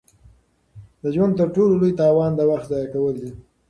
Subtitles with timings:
[1.01, 3.31] د ژوند تر ټولو لوی تاوان د وخت ضایع کول دي.